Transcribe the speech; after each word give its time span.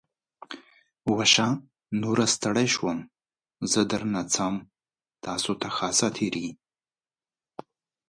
وشه. 1.15 1.47
نوره 2.01 2.25
ستړی 2.35 2.67
شوم. 2.75 2.97
زه 3.71 3.81
درنه 3.91 4.21
څم. 4.33 4.55
تاسو 5.23 5.51
ته 5.61 5.67
ښه 5.75 5.87
ساعتېری! 5.99 6.47